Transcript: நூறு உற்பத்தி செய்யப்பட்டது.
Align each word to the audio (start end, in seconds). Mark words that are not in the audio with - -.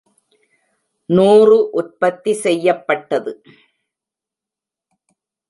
நூறு 1.09 1.57
உற்பத்தி 1.71 2.33
செய்யப்பட்டது. 2.45 3.33